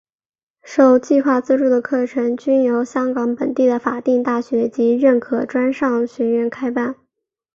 [0.63, 6.95] 受计划资助的课程均由香港本地的法定大学及认可专上学院开办。